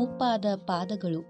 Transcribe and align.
ಮುಪ್ಪಾದ 0.00 0.44
ಪಾದಗಳು. 0.66 1.20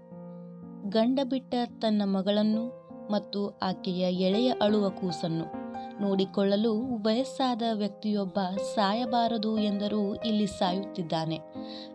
ಗಂಡ 0.89 1.19
ಬಿಟ್ಟ 1.23 1.55
ತನ್ನ 1.81 2.01
ಮಗಳನ್ನು 2.05 2.81
ಮತ್ತು 3.11 3.59
ಆಕೆಯ 3.63 4.15
ಎಳೆಯ 4.15 4.53
ಅಳುವ 4.61 4.89
ಕೂಸನ್ನು 4.89 5.61
ನೋಡಿಕೊಳ್ಳಲು 6.01 7.03
ವಯಸ್ಸಾದ 7.03 7.61
ವ್ಯಕ್ತಿಯೊಬ್ಬ 7.73 8.39
ಸಾಯಬಾರದು 8.75 9.57
ಎಂದರೂ 9.57 10.15
ಇಲ್ಲಿ 10.15 10.47
ಸಾಯುತ್ತಿದ್ದಾನೆ. 10.47 11.39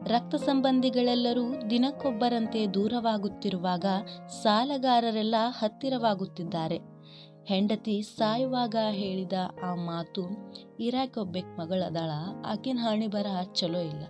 ರಕ್ತ 0.06 0.34
ಸಂಬಂಧಿಗಳೆಲ್ಲರೂ 0.34 1.70
ದಿನಕ್ಕೊಬ್ಬರಂತೆ 1.70 2.66
ದೂರವಾಗುತ್ತಿರುವಾಗ 2.74 3.84
ಸಾಲಗಾರರೆಲ್ಲ 4.42 5.34
ಹತ್ತಿರವಾಗುತ್ತಿದ್ದಾರೆ. 5.58 6.78
ಹೆಂಡತಿ 7.44 8.02
ಸಾಯುವಾಗ 8.02 8.76
ಹೇಳಿದ 8.90 9.32
ಆ 9.64 9.74
ಮಾತು 9.74 10.28
ಇರಾಕೊಬ್ಬೆಕ್ 10.80 11.58
ಮಗಳದಾಳ, 11.58 12.10
ಆಕಿನ 12.46 12.78
ಹಣಿ 12.82 13.08
ಚಲೋ 13.54 13.78
ಇಲ್ಲ. 13.78 14.04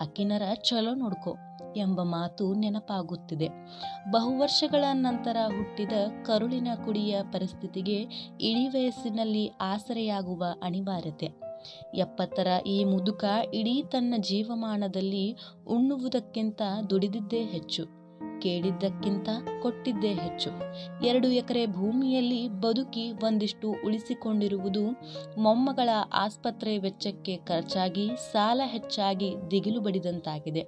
ಆಕಿನರ 0.00 0.42
ಚಲೋ 0.54 0.94
ನೋಡ್ಕೊ. 0.94 1.36
ಎಂಬ 1.76 2.02
ಮಾತು 2.02 2.54
ನೆನಪಾಗುತ್ತಿದೆ. 2.54 3.48
ಬಹುವರ್ಷಗಳ 4.10 4.84
ನಂತರ 4.92 5.36
ಹುಟ್ಟಿದ 5.46 5.92
ಕರುಳಿನ 6.24 6.68
ಕುಡಿಯ 6.84 7.22
ಪರಿಸ್ಥಿತಿಗೆ 7.32 8.02
ಇಳಿ 8.40 8.68
ವಯಸ್ಸಿನಲ್ಲಿ 8.68 9.50
ಆಸರೆಯಾಗುವ 9.60 10.44
ಅನಿವಾರ್ಯತೆ. 10.62 11.28
ಎಪ್ಪತ್ತರ 11.94 12.46
ಈ 12.66 12.84
ಮುದುಕ 12.84 13.24
ಇಡೀ 13.54 13.82
ತನ್ನ 13.82 14.14
ಜೀವಮಾನದಲ್ಲಿ 14.18 15.36
ಉಣ್ಣುವುದಕ್ಕಿಂತ 15.66 16.62
ದುಡಿದಿದ್ದೇ 16.90 17.44
ಹೆಚ್ಚು. 17.44 17.99
ಕೇಳಿದ್ದಕ್ಕಿಂತ 18.40 19.28
ಕೊಟ್ಟಿದ್ದೇ 19.62 20.12
ಹೆಚ್ಚು. 20.12 20.50
ಎರಡು 21.06 21.28
ಎಕರೆ 21.28 21.66
ಭೂಮಿಯಲ್ಲಿ 21.66 22.48
ಬದುಕಿ 22.48 23.10
ಒಂದಿಷ್ಟು 23.10 23.70
ಉಳಿಸಿಕೊಂಡಿರುವುದು 23.84 24.82
ಮೊಮ್ಮಗಳ 25.38 25.88
ಆಸ್ಪತ್ರೆ 26.12 26.78
ವೆಚ್ಚಕ್ಕೆ 26.78 27.36
ಖರ್ಚಾಗಿ, 27.36 28.08
ಸಾಲ 28.32 28.60
ಹೆಚ್ಚಾಗಿ 28.64 29.34
ದಿಗಿಲು 29.50 29.80
ಬಡಿದಂತಾಗಿದೆ. 29.80 30.62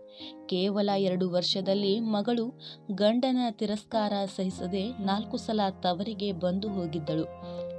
ಕೇವಲ 0.46 0.90
ಎರಡು 0.98 1.30
ವರ್ಷದಲ್ಲಿ 1.30 2.00
ಮಗಳು 2.00 2.60
ಗಂಡನ 2.94 3.38
ತಿರಸ್ಕಾರ 3.50 4.12
ಸಹಿಸದೆ 4.36 4.88
ನಾಲ್ಕು 4.88 5.36
ಸಲ 5.36 5.60
ತವರಿಗೆ 5.80 6.32
ಬಂದು 6.32 6.68
ಹೋಗಿದ್ದಳು. 6.68 7.26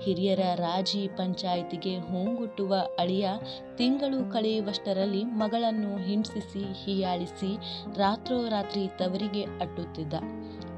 ಹಿರಿಯರ 0.03 0.39
ರಾಜಿ 0.55 1.07
ಪಂಚಾಯಿತಿಗೆ 1.07 1.97
ಹೂಂಗುಟ್ಟುವ 1.97 2.75
ಅಳಿಯ 2.99 3.29
ತಿಂಗಳು 3.75 4.33
ಕಳೆಯುವಷ್ಟರಲ್ಲಿ 4.33 5.23
ಮಗಳನ್ನು 5.23 5.97
ಹಿಂಸಿಸಿ 5.97 6.85
ಹೀಯಾಳಿಸಿ 6.85 7.57
ರಾತ್ರೋರಾತ್ರಿ 7.97 8.87
ತವರಿಗೆ 8.87 9.43
ಅಟ್ಟುತ್ತಿದ್ದ. 9.43 10.13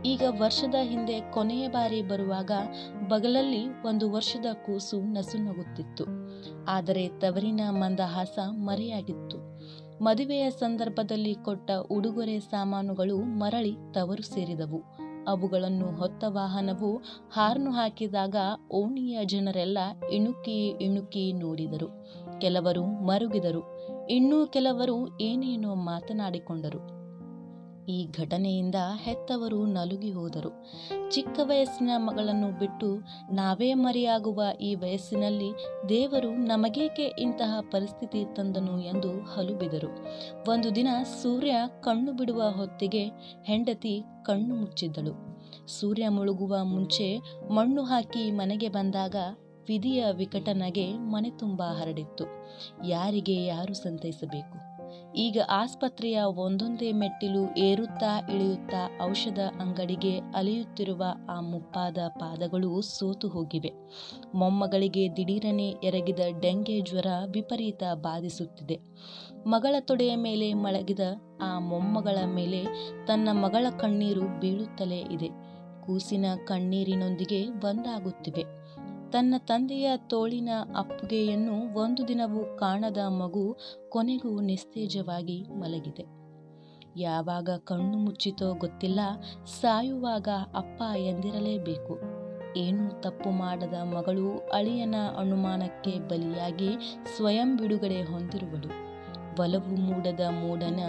ಈಗ 0.06 0.24
ವರ್ಷದ 0.40 0.76
ಹಿಂದೆ 0.82 1.32
ಕೊನೆಯ 1.32 1.68
ಬಾರಿ 1.68 2.02
ಬರುವಾಗ 2.02 2.52
ಬಗಲಲ್ಲಿ 3.08 3.68
ಒಂದು 3.88 4.12
ವರ್ಷದ 4.12 4.46
ಕೂಸು 4.66 5.02
ನಸುನಗುತ್ತಿತ್ತು. 5.02 6.06
ಆದರೆ 6.66 7.08
ತವರಿನ 7.08 7.62
ಮಂದಹಾಸ 7.70 8.40
ಮರೆಯಾಗಿತ್ತು. 8.52 9.38
ಮದುವೆಯ 10.04 10.50
ಸಂದರ್ಭದಲ್ಲಿ 10.50 11.34
ಕೊಟ್ಟ 11.34 11.72
ಉಡುಗೊರೆ 11.72 12.40
ಸಾಮಾನುಗಳು 12.40 13.18
ಮರಳಿ 13.18 13.76
ತವರು 13.94 14.24
ಸೇರಿದವು. 14.24 15.05
ಅವುಗಳನ್ನು 15.28 15.98
ಹೊತ್ತ 15.98 16.24
ವಾಹನವು 16.28 16.98
ಹಾರ್ನು 17.34 17.72
ಹಾಕಿದಾಗ 17.72 18.36
ಓಣಿಯ 18.72 19.26
ಜನರೆಲ್ಲ 19.26 19.78
ಇಣುಕಿ 20.12 20.68
ಇಣುಕಿ 20.68 21.34
ನೋಡಿದರು. 21.34 22.08
ಕೆಲವರು 22.40 22.84
ಮರುಗಿದರು. 22.84 23.76
ಇನ್ನೂ 24.08 24.46
ಕೆಲವರು 24.46 25.20
ಏನೇನೋ 25.22 25.76
ಮಾತನಾಡಿಕೊಂಡರು. 25.76 26.95
ಈ 27.90 28.08
ಘಟನೆಯಿಂದ 28.18 28.76
ಹೆತ್ತವರು 29.04 29.66
ನಲುಗಿ 29.66 30.12
ಹೋದರು. 30.12 30.52
ಚಿಕ್ಕ 31.12 31.40
ವಯಸ್ಸಿನ 31.44 31.90
ಮಗಳನ್ನು 31.98 32.60
ಬಿಟ್ಟು 32.60 32.96
ನಾವೇ 33.34 33.74
ಮರೆಯಾಗುವ 33.74 34.44
ಈ 34.62 34.76
ವಯಸ್ಸಿನಲ್ಲಿ 34.76 35.50
ದೇವರು 35.90 36.30
ನಮಗೇಕೆ 36.30 37.04
ಇಂತಹ 37.04 37.58
ಪರಿಸ್ಥಿತಿ 37.62 38.36
ತಂದನು 38.36 38.82
ಎಂದು 38.82 39.20
ಹಲುಬಿದರು. 39.20 39.90
ಒಂದು 40.50 40.76
ದಿನ 40.76 40.88
ಸೂರ್ಯ 41.22 41.56
ಕಣ್ಣು 41.82 42.14
ಬಿಡುವ 42.14 42.44
ಹೊತ್ತಿಗೆ 42.50 43.06
ಹೆಂಡತಿ 43.44 44.04
ಕಣ್ಣು 44.24 44.56
ಮುಚ್ಚಿದ್ದಳು. 44.56 45.14
ಸೂರ್ಯ 45.68 46.10
ಮುಳುಗುವ 46.10 46.58
ಮುಂಚೆ 46.64 47.18
ಮಣ್ಣು 47.50 47.84
ಹಾಕಿ 47.84 48.32
ಮನೆಗೆ 48.32 48.70
ಬಂದಾಗ 48.70 49.16
ವಿಧಿಯ 49.68 50.06
ವಿಕಟನಗೆ 50.12 50.98
ಮನೆ 50.98 51.30
ತುಂಬ 51.30 51.64
ಹರಡಿತ್ತು. 51.64 52.26
ಯಾರಿಗೆ 52.88 53.46
ಯಾರು 53.46 53.74
ಸಂತೈಸಬೇಕು? 53.74 54.65
ಈಗ 55.18 55.42
ಆಸ್ಪತ್ರೆಯ 55.50 56.22
ಒಂದೊಂದೇ 56.22 56.92
ಮೆಟ್ಟಿಲು 56.92 57.56
ಏರುತ್ತಾ 57.56 58.32
ಇಳಿಯುತ್ತಾ 58.34 59.00
ಔಷಧ 59.04 59.40
ಅಂಗಡಿಗೆ 59.40 60.20
ಅಲೆಯುತ್ತಿರುವ 60.20 61.04
ಆ 61.30 61.42
ಮುಪ್ಪಾದ 61.42 61.98
ಪಾದಗಳು 62.08 62.82
ಸೋತು 62.82 63.28
ಹೋಗಿವೆ. 63.28 63.72
ಮೊಮ್ಮಗಳಿಗೆ 64.34 65.16
ದಿಢೀರನೆ 65.16 65.68
ಎರಗಿದ 65.70 66.20
ಡೆಂಗೆ 66.42 66.82
ಜ್ವರ 66.82 67.06
ವಿಪರೀತ 67.34 67.84
ಬಾಧಿಸುತ್ತಿದೆ. 67.94 68.80
ಮಗಳ 69.48 69.76
ತೊಡೆಯ 69.80 70.16
ಮೇಲೆ 70.16 70.54
ಮಳಗಿದ 70.54 71.00
ಆ 71.42 71.60
ಮೊಮ್ಮಗಳ 71.60 72.18
ಮೇಲೆ 72.26 72.64
ತನ್ನ 73.08 73.30
ಮಗಳ 73.32 73.78
ಕಣ್ಣೀರು 73.80 74.40
ಬೀಳುತ್ತಲೇ 74.40 75.00
ಇದೆ. 75.00 75.30
ಕೂಸಿನ 75.82 76.26
ಕಣ್ಣೀರಿನೊಂದಿಗೆ 76.46 77.48
ಒಂದಾಗುತ್ತಿವೆ. 77.48 78.65
ತನ್ನ 79.16 79.36
ತಂದೆಯ 79.38 79.92
ತೋಳಿನ 79.98 80.50
ಅಪ್ಪುಗೆಯನ್ನು 80.78 81.80
ಒಂದು 81.80 82.08
ದಿನವೂ 82.08 82.58
ಕಾಣದ 82.58 82.98
ಮಗು 82.98 83.58
ಕೊನೆಗೂ 83.90 84.42
ನಿಸ್ತೇಜವಾಗಿ 84.42 85.42
ಮಲಗಿದೆ. 85.42 86.06
ಯಾವಾಗ 87.00 87.50
ಕಣ್ಣು 87.58 87.98
ಮುಚ್ಚಿತೋ 87.98 88.54
ಗೊತ್ತಿಲ್ಲ, 88.54 89.00
ಸಾಯುವಾಗ 89.62 90.28
ಅಪ್ಪ 90.56 90.82
ಎಂದಿರಲೇಬೇಕು. 90.98 92.02
ಏನೂ 92.58 93.02
ತಪ್ಪು 93.02 93.30
ಮಾಡದ 93.30 93.74
ಮಗಳು 93.74 94.50
ಅಳಿಯನ 94.54 94.96
ಅನುಮಾನಕ್ಕೆ 95.18 96.00
ಬಲಿಯಾಗಿ 96.00 97.00
ಸ್ವಯಂ 97.16 97.58
ಬಿಡುಗಡೆ 97.58 98.04
ಹೊಂದಿರುವಳು. 98.04 98.72
ಒಲವು 99.42 99.76
ಮೂಡದ 99.76 100.20
ಮೂಡನ 100.20 100.80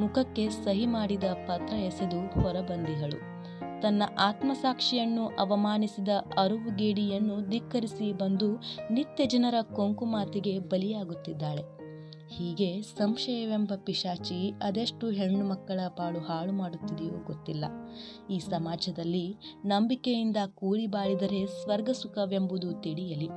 ಮುಖಕ್ಕೆ 0.00 0.48
ಸಹಿ 0.48 0.86
ಮಾಡಿದ 0.86 1.24
ಪತ್ರ 1.24 1.74
ಎಸೆದು 1.74 2.40
ಹೊರಬಂದಿಹಳು. 2.40 3.33
ತನ್ನ 3.84 4.02
ಆತ್ಮಸಾಕ್ಷಿಯನ್ನು 4.18 5.28
ಅವಮಾನಿಸಿದ 5.28 6.08
ಅರುವುಗೇಡಿಯನ್ನು 6.38 7.50
ಧಿಕ್ಕರಿಸಿ 7.50 8.12
ಬಂದು 8.12 8.62
ನಿತ್ಯ 8.90 9.26
ಜನರ 9.26 9.54
ಕೊಂಕುಮಾತಿಗೆ 9.72 10.58
ಬಲಿಯಾಗುತ್ತಿದ್ದಾಳೆ. 10.58 11.62
ಹೀಗೆ 12.28 12.82
ಸಂಶಯವೆಂಬ 12.82 13.72
ಪಿಶಾಚಿ 13.76 14.52
ಅದೆಷ್ಟು 14.62 15.10
ಹೆಣ್ಣು 15.10 15.48
ಮಕ್ಕಳ 15.48 15.80
ಪಾಡು 15.88 16.18
ಹಾಳು 16.18 16.52
ಮಾಡುತ್ತಿದೆಯೋ 16.52 17.24
ಗೊತ್ತಿಲ್ಲ. 17.24 17.64
ಈ 18.30 18.38
ಸಮಾಜದಲ್ಲಿ 18.38 19.36
ನಂಬಿಕೆಯಿಂದ 19.64 20.36
ಕೂಲಿ 20.54 20.86
ಬಾಳಿದರೆ 20.86 21.46
ಸ್ವರ್ಗ 21.46 21.90
ಸುಖವೆಂಬುದು 21.90 22.72
ತಿಳಿಯಲಿ. 22.72 23.28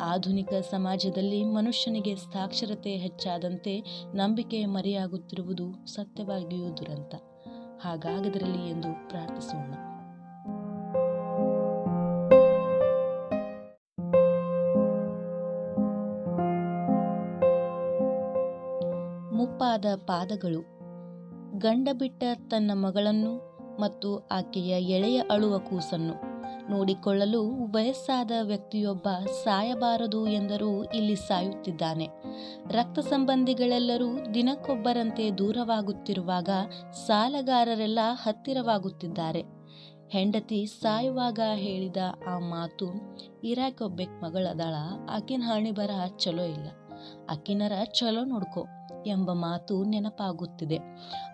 ಆಧುನಿಕ 0.00 0.54
ಸಮಾಜದಲ್ಲಿ 0.70 1.44
ಮನುಷ್ಯನಿಗೆ 1.44 2.16
ಸಾಕ್ಷರತೆ 2.16 2.96
ಹೆಚ್ಚಾದಂತೆ 2.96 4.04
ನಂಬಿಕೆ 4.14 4.66
ಮರೆಯಾಗುತ್ತಿರುವುದು 4.66 5.86
ಸತ್ಯವಾಗಿಯೂ 5.86 6.76
ದುರಂತ. 6.76 7.14
ಹಾಗಾಗದಿರಲಿ 7.80 8.70
ಎಂದು 8.70 9.08
ಪ್ರಾರ್ಥಿಸೋಣ. 9.08 9.87
ಮುಪ್ಪಾದ 19.48 19.84
ಪಾದಗಳು. 20.06 20.60
ಗಂಡ 21.58 21.88
ಬಿಟ್ಟ 21.92 22.24
ತನ್ನ 22.50 22.70
ಮಗಳನ್ನು 22.74 23.36
ಮತ್ತು 23.80 24.18
ಆಕೆಯ 24.18 24.82
ಎಳೆಯ 24.84 25.22
ಅಳುವ 25.30 25.58
ಕೂಸನ್ನು 25.58 26.14
ನೋಡಿಕೊಳ್ಳಲು 26.70 27.72
ವಯಸ್ಸಾದ 27.72 28.30
ವ್ಯಕ್ತಿಯೊಬ್ಬ 28.42 29.08
ಸಾಯಬಾರದು 29.44 30.28
ಎಂದರೂ 30.28 30.84
ಇಲ್ಲಿ 30.84 31.14
ಸಾಯುತ್ತಿದ್ದಾನೆ. 31.14 32.08
ರಕ್ತ 32.70 32.98
ಸಂಬಂಧಿಗಳೆಲ್ಲರೂ 32.98 34.06
ದಿನಕ್ಕೊಬ್ಬರಂತೆ 34.34 35.30
ದೂರವಾಗುತ್ತಿರುವಾಗ 35.38 36.48
ಸಾಲಗಾರರೆಲ್ಲ 37.06 37.98
ಹತ್ತಿರವಾಗುತ್ತಿದ್ದಾರೆ. 38.12 39.44
ಹೆಂಡತಿ 40.08 40.66
ಸಾಯುವಾಗ 40.66 41.40
ಹೇಳಿದ 41.54 41.96
ಆ 42.26 42.38
ಮಾತು 42.38 42.86
ಇರಾಕೊಬ್ಬೆಕ್ 43.44 44.22
ಮಗಳದಾಳ 44.22 44.74
ಆಕಿನ 45.10 45.42
ಹಣಿ 45.46 45.70
ಬರ 45.70 45.90
ಚಲೋ 46.16 46.44
ಇಲ್ಲ. 46.44 46.68
ಆಕಿನರ 47.30 47.72
ಚಲೋ 47.84 48.24
ನೋಡ್ಕೊ. 48.24 48.66
ಎಂಬ 49.08 49.32
ಮಾತು 49.32 49.84
ನೆನಪಾಗುತ್ತಿದೆ. 49.84 50.78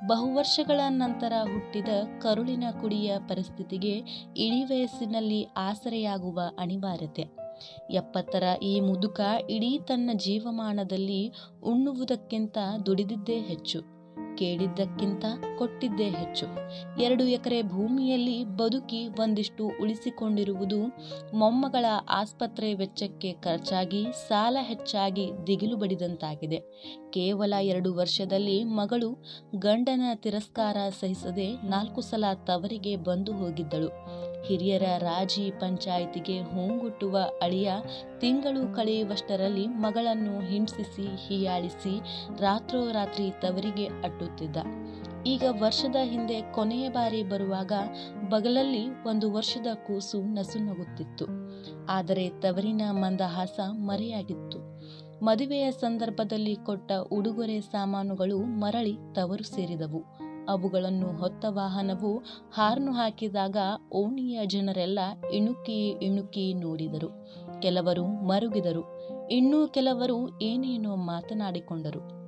ಬಹುವರ್ಷಗಳ 0.06 0.80
ನಂತರ 0.88 1.32
ಹುಟ್ಟಿದ 1.42 1.88
ಕರುಳಿನ 2.20 2.64
ಕುಡಿಯ 2.80 3.18
ಪರಿಸ್ಥಿತಿಗೆ 3.28 3.92
ಇಳಿ 4.36 4.64
ವಯಸ್ಸಿನಲ್ಲಿ 4.64 5.44
ಆಸರೆಯಾಗುವ 5.56 6.40
ಅನಿವಾರ್ಯತೆ. 6.58 7.44
ಎಪ್ಪತ್ತರ 7.90 8.42
ಈ 8.62 8.80
ಮುದುಕ 8.80 9.20
ಇಡೀ 9.50 9.78
ತನ್ನ 9.78 10.10
ಜೀವಮಾನದಲ್ಲಿ 10.12 11.32
ಉಣ್ಣುವುದಕ್ಕಿಂತ 11.62 12.58
ದುಡಿದಿದ್ದೇ 12.86 13.40
ಹೆಚ್ಚು. 13.40 13.93
ಕೇಳಿದ್ದಕ್ಕಿಂತ 14.38 15.24
ಕೊಟ್ಟಿದ್ದೇ 15.58 16.08
ಹೆಚ್ಚು. 16.08 16.46
ಎರಡು 17.02 17.24
ಎಕರೆ 17.24 17.62
ಭೂಮಿಯಲ್ಲಿ 17.62 18.44
ಬದುಕಿ 18.44 19.08
ಒಂದಿಷ್ಟು 19.20 19.66
ಉಳಿಸಿಕೊಂಡಿರುವುದು 19.80 20.78
ಮೊಮ್ಮಗಳ 21.34 21.84
ಆಸ್ಪತ್ರೆ 22.08 22.74
ವೆಚ್ಚಕ್ಕೆ 22.74 23.32
ಖರ್ಚಾಗಿ, 23.32 24.04
ಸಾಲ 24.28 24.56
ಹೆಚ್ಚಾಗಿ 24.60 25.30
ದಿಗಿಲು 25.46 25.76
ಬಡಿದಂತಾಗಿದೆ. 25.76 26.60
ಕೇವಲ 27.10 27.54
ಎರಡು 27.62 27.94
ವರ್ಷದಲ್ಲಿ 27.94 28.64
ಮಗಳು 28.64 29.24
ಗಂಡನ 29.58 30.02
ತಿರಸ್ಕಾರ 30.14 30.76
ಸಹಿಸದೆ 31.00 31.48
ನಾಲ್ಕು 31.64 32.00
ಸಲ 32.00 32.24
ತವರಿಗೆ 32.44 32.96
ಬಂದು 32.96 33.32
ಹೋಗಿದ್ದಳು. 33.32 33.90
ಹಿರಿಯರ 34.46 34.82
ರಾಜಿ 34.98 35.50
ಪಂಚಾಯಿತಿಗೆ 35.50 36.40
ಹೂಂಗುಟ್ಟುವ 36.40 37.18
ಅಳಿಯ 37.42 37.72
ತಿಂಗಳು 38.18 38.74
ಕಳೆಯುವಷ್ಟರಲ್ಲಿ 38.74 39.66
ಮಗಳನ್ನು 39.66 40.40
ಹಿಂಸಿಸಿ 40.40 41.28
ಹೀಯಾಳಿಸಿ 41.28 42.00
ರಾತ್ರೋರಾತ್ರಿ 42.40 43.30
ತವರಿಗೆ 43.30 43.86
ಅಟ್ಟುತ್ತಿದ್ದ. 43.86 44.56
ಈಗ 45.26 45.44
ವರ್ಷದ 45.60 45.96
ಹಿಂದೆ 46.02 46.52
ಕೊನೆಯ 46.52 46.88
ಬಾರಿ 46.88 47.22
ಬರುವಾಗ 47.22 47.72
ಬಗಲಲ್ಲಿ 48.28 48.86
ಒಂದು 49.08 49.32
ವರ್ಷದ 49.32 49.66
ಕೂಸು 49.86 50.22
ನಸುನಗುತ್ತಿತ್ತು. 50.22 51.26
ಆದರೆ 51.86 52.28
ತವರಿನ 52.28 52.82
ಮಂದಹಾಸ 52.90 53.60
ಮರೆಯಾಗಿತ್ತು. 53.70 54.58
ಮದುವೆಯ 55.24 55.70
ಸಂದರ್ಭದಲ್ಲಿ 55.70 56.54
ಕೊಟ್ಟ 56.54 56.92
ಉಡುಗೊರೆ 56.92 57.60
ಸಾಮಾನುಗಳು 57.60 58.38
ಮರಳಿ 58.38 58.96
ತವರು 59.14 59.44
ಸೇರಿದವು. 59.44 60.23
ಅವುಗಳನ್ನು 60.48 61.12
ಹೊತ್ತ 61.12 61.44
ವಾಹನವು 61.48 62.18
ಹಾರ್ನು 62.54 62.92
ಹಾಕಿದಾಗ 62.92 63.56
ಓಣಿಯ 63.92 64.46
ಜನರೆಲ್ಲ 64.46 64.98
ಇಣುಕಿ 65.32 65.88
ಇಣುಕಿ 65.88 66.54
ನೋಡಿದರು. 66.54 67.26
ಕೆಲವರು 67.60 68.06
ಮರುಗಿದರು. 68.06 69.00
ಇನ್ನೂ 69.28 69.66
ಕೆಲವರು 69.66 70.40
ಏನೇನೋ 70.42 70.96
ಮಾತನಾಡಿಕೊಂಡರು. 70.96 72.23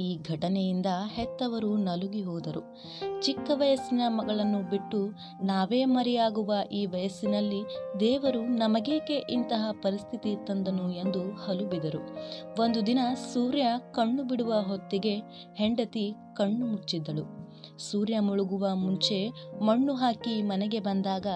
ಈ 0.00 0.18
ಘಟನೆಯಿಂದ 0.22 0.86
ಹೆತ್ತವರು 1.06 1.76
ನಲುಗಿ 1.76 2.22
ಹೋದರು. 2.22 2.76
ಚಿಕ್ಕ 3.22 3.50
ವಯಸ್ಸಿನ 3.54 4.00
ಮಗಳನ್ನು 4.08 4.70
ಬಿಟ್ಟು 4.70 5.06
ನಾವೇ 5.44 5.84
ಮರೆಯಾಗುವ 5.84 6.54
ಈ 6.72 6.86
ವಯಸ್ಸಿನಲ್ಲಿ 6.86 7.62
ದೇವರು 8.00 8.40
ನಮಗೇಕೆ 8.40 9.14
ಇಂತಹ 9.14 9.68
ಪರಿಸ್ಥಿತಿ 9.72 10.46
ತಂದನು 10.46 10.92
ಎಂದು 10.92 11.30
ಹಲುಬಿದರು. 11.30 12.16
ಒಂದು 12.62 12.86
ದಿನ 12.86 12.98
ಸೂರ್ಯ 13.32 13.66
ಕಣ್ಣು 13.90 14.24
ಬಿಡುವ 14.24 14.54
ಹೊತ್ತಿಗೆ 14.60 15.16
ಹೆಂಡತಿ 15.54 16.14
ಕಣ್ಣು 16.36 16.66
ಮುಚ್ಚಿದ್ದಳು. 16.66 17.54
ಸೂರ್ಯ 17.78 18.20
ಮುಳುಗುವ 18.20 18.74
ಮುಂಚೆ 18.74 19.28
ಮಣ್ಣು 19.60 19.94
ಹಾಕಿ 19.94 20.42
ಮನೆಗೆ 20.42 20.80
ಬಂದಾಗ 20.80 21.26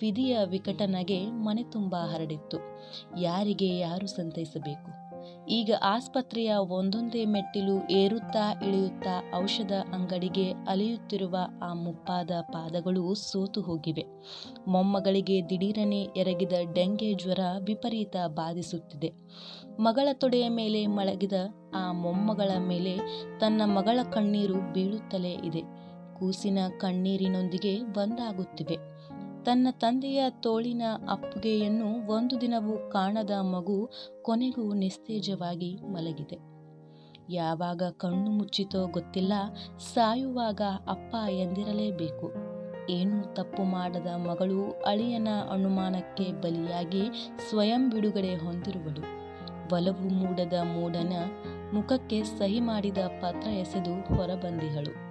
ವಿಧಿಯ 0.00 0.38
ವಿಕಟನಗೆ 0.44 1.26
ಮನೆ 1.30 1.62
ತುಂಬ 1.62 1.96
ಹರಡಿತ್ತು. 1.96 2.58
ಯಾರಿಗೆ 3.20 3.78
ಯಾರು 3.78 4.06
ಸಂತೈಸಬೇಕು? 4.06 5.05
ಈಗ 5.48 5.74
ಆಸ್ಪತ್ರೆಯ 5.82 6.54
ಒಂದೊಂದೇ 6.54 7.24
ಮೆಟ್ಟಿಲು 7.24 7.88
ಏರುತ್ತಾ 7.88 8.60
ಇಳಿಯುತ್ತಾ 8.66 9.32
ಔಷಧ 9.34 9.72
ಅಂಗಡಿಗೆ 9.72 10.52
ಅಲೆಯುತ್ತಿರುವ 10.52 11.36
ಆ 11.62 11.74
ಮುಪ್ಪಾದ 11.74 12.30
ಪಾದಗಳು 12.40 13.14
ಸೋತು 13.14 13.62
ಹೋಗಿವೆ. 13.62 14.04
ಮೊಮ್ಮಗಳಿಗೆ 14.68 15.48
ದಿಢೀರನೆ 15.48 16.02
ಎರಗಿದ 16.02 16.52
ಡೆಂಗೆ 16.74 17.14
ಜ್ವರ 17.14 17.38
ವಿಪರೀತ 17.66 18.16
ಬಾಧಿಸುತ್ತಿದೆ. 18.26 19.12
ಮಗಳ 19.80 20.08
ತೊಡೆಯ 20.12 20.48
ಮೇಲೆ 20.48 20.86
ಮಳಗಿದ 20.86 21.32
ಆ 21.74 21.92
ಮೊಮ್ಮಗಳ 21.92 22.50
ಮೇಲೆ 22.58 22.96
ತನ್ನ 23.40 23.62
ಮಗಳ 23.64 23.98
ಕಣ್ಣೀರು 24.12 24.72
ಬೀಳುತ್ತಲೇ 24.72 25.32
ಇದೆ. 25.32 25.62
ಕೂಸಿನ 26.18 26.58
ಕಣ್ಣೀರಿನೊಂದಿಗೆ 26.78 27.80
ಒಂದಾಗುತ್ತಿವೆ. 27.80 28.95
ತನ್ನ 29.46 29.68
ತಂದೆಯ 29.70 30.24
ತೋಳಿನ 30.30 30.82
ಅಪ್ಪುಗೆಯನ್ನು 31.10 32.08
ಒಂದು 32.08 32.40
ದಿನವೂ 32.40 32.90
ಕಾಣದ 32.90 33.30
ಮಗು 33.30 33.90
ಕೊನೆಗೂ 34.22 34.74
ನಿಸ್ತೇಜವಾಗಿ 34.74 35.76
ಮಲಗಿದೆ. 35.76 36.38
ಯಾವಾಗ 37.32 37.82
ಕಣ್ಣು 37.82 38.30
ಮುಚ್ಚಿತೋ 38.30 38.86
ಗೊತ್ತಿಲ್ಲ, 38.86 39.32
ಸಾಯುವಾಗ 39.94 40.60
ಅಪ್ಪ 40.88 41.14
ಎಂದಿರಲೇಬೇಕು. 41.30 42.32
ಏನು 42.90 43.34
ತಪ್ಪು 43.34 43.62
ಮಾಡದ 43.62 44.06
ಮಗಳು 44.16 44.82
ಅಳಿಯನ 44.86 45.28
ಅನುಮಾನಕ್ಕೆ 45.50 46.32
ಬಲಿಯಾಗಿ 46.32 47.04
ಸ್ವಯಂ 47.48 47.90
ಬಿಡುಗಡೆ 47.90 48.34
ಹೊಂದಿರುವಳು. 48.36 49.04
ಒಲವು 49.74 50.08
ಮೂಡದ 50.08 50.52
ಮೂಡನ 50.62 51.12
ಮುಖಕ್ಕೆ 51.72 52.22
ಸಹಿ 52.22 52.60
ಮಾಡಿದ 52.60 52.98
ಪತ್ರ 52.98 53.48
ಎಸೆದು 53.48 54.14
ಹೊರಬಂದಿಹಳು. 54.14 55.05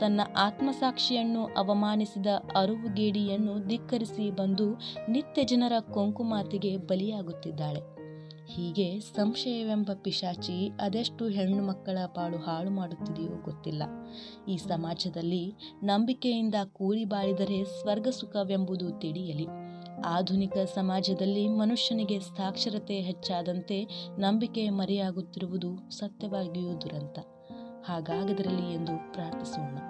ತನ್ನ 0.00 0.20
ಆತ್ಮಸಾಕ್ಷಿಯನ್ನು 0.36 1.46
ಅವಮಾನಿಸಿದ 1.46 2.26
ಅರುವುಗೇಡಿಯನ್ನು 2.56 3.68
ಧಿಕ್ಕರಿಸಿ 3.68 4.30
ಬಂದು 4.30 4.72
ನಿತ್ಯ 5.08 5.44
ಜನರ 5.44 5.72
ಕೊಂಕುಮಾತಿಗೆ 5.90 6.76
ಬಲಿಯಾಗುತ್ತಿದ್ದಾಳೆ. 6.76 8.00
ಹೀಗೆ 8.46 9.00
ಸಂಶಯವೆಂಬ 9.00 9.90
ಪಿಶಾಚಿ 10.02 10.68
ಅದೆಷ್ಟು 10.80 11.28
ಹೆಣ್ಣು 11.28 11.66
ಮಕ್ಕಳ 11.66 11.98
ಪಾಡು 12.06 12.36
ಹಾಳು 12.36 12.70
ಮಾಡುತ್ತಿದೆಯೋ 12.70 13.42
ಗೊತ್ತಿಲ್ಲ. 13.42 13.82
ಈ 14.48 14.56
ಸಮಾಜದಲ್ಲಿ 14.56 15.54
ನಂಬಿಕೆಯಿಂದ 15.82 16.54
ಕೂಲಿ 16.64 17.04
ಬಾಳಿದರೆ 17.04 17.64
ಸ್ವರ್ಗ 17.64 18.08
ಸುಖವೆಂಬುದು 18.08 18.90
ತಿಳಿಯಲಿ. 18.90 19.46
ಆಧುನಿಕ 20.06 20.58
ಸಮಾಜದಲ್ಲಿ 20.74 21.48
ಮನುಷ್ಯನಿಗೆ 21.48 22.20
ಸಾಕ್ಷರತೆ 22.20 23.00
ಹೆಚ್ಚಾದಂತೆ 23.00 24.08
ನಂಬಿಕೆ 24.18 24.70
ಮರೆಯಾಗುತ್ತಿರುವುದು 24.70 25.90
ಸತ್ಯವಾಗಿಯೂ 25.90 26.80
ದುರಂತ. 26.80 27.18
ಹಾಗಾಗದಿರಲಿ 27.84 28.74
ಎಂದು 28.74 29.12
ಪ್ರಾರ್ಥಿಸೋಣ. 29.12 29.89